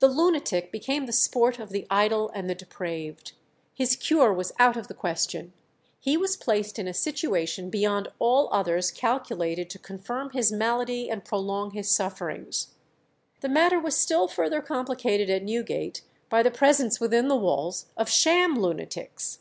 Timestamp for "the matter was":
13.40-13.96